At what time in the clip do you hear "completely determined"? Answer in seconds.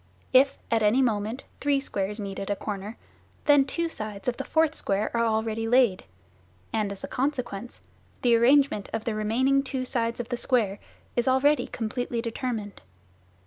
11.67-12.81